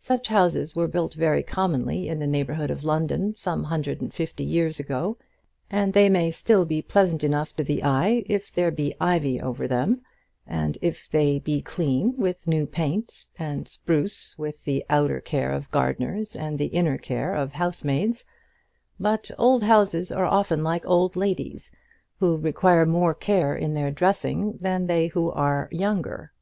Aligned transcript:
Such 0.00 0.28
houses 0.28 0.74
were 0.74 0.88
built 0.88 1.12
very 1.12 1.42
commonly 1.42 2.08
in 2.08 2.18
the 2.18 2.26
neighbourhood 2.26 2.70
of 2.70 2.82
London 2.82 3.34
some 3.36 3.64
hundred 3.64 4.00
and 4.00 4.10
fifty 4.10 4.42
years 4.42 4.80
ago, 4.80 5.18
and 5.68 5.92
they 5.92 6.08
may 6.08 6.30
still 6.30 6.64
be 6.64 6.80
pleasant 6.80 7.22
enough 7.22 7.54
to 7.56 7.62
the 7.62 7.84
eye 7.84 8.24
if 8.26 8.50
there 8.50 8.70
be 8.70 8.94
ivy 8.98 9.38
over 9.38 9.68
them, 9.68 10.00
and 10.46 10.78
if 10.80 11.10
they 11.10 11.38
be 11.40 11.60
clean 11.60 12.14
with 12.16 12.46
new 12.48 12.64
paint, 12.66 13.28
and 13.38 13.68
spruce 13.68 14.38
with 14.38 14.64
the 14.64 14.82
outer 14.88 15.20
care 15.20 15.52
of 15.52 15.68
gardeners 15.70 16.34
and 16.34 16.58
the 16.58 16.68
inner 16.68 16.96
care 16.96 17.34
of 17.34 17.52
housemaids; 17.52 18.24
but 18.98 19.30
old 19.36 19.62
houses 19.62 20.10
are 20.10 20.24
often 20.24 20.62
like 20.62 20.86
old 20.86 21.16
ladies, 21.16 21.70
who 22.18 22.38
require 22.38 22.86
more 22.86 23.12
care 23.12 23.54
in 23.54 23.74
their 23.74 23.90
dressing 23.90 24.56
than 24.58 24.86
they 24.86 25.08
who 25.08 25.30
are 25.30 25.68
younger. 25.70 26.32